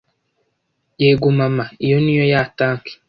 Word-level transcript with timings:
Yego 1.01 1.27
mama 1.39 1.65
iyo 1.85 1.97
ni 2.03 2.13
yo 2.17 2.25
tanki 2.57 2.91